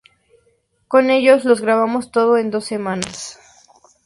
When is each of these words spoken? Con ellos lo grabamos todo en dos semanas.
Con 0.87 1.11
ellos 1.11 1.45
lo 1.45 1.55
grabamos 1.55 2.09
todo 2.09 2.37
en 2.37 2.49
dos 2.49 2.65
semanas. 2.65 3.37